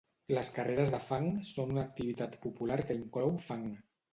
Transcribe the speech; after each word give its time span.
Les 0.35 0.47
carreres 0.53 0.91
de 0.95 0.99
fang 1.09 1.27
són 1.51 1.75
una 1.75 1.83
activitat 1.83 2.41
popular 2.47 2.81
que 2.89 2.99
inclou 3.03 3.35
fang. 3.49 3.71